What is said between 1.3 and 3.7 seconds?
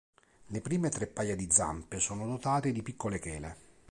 di zampe sono dotate di piccole chele.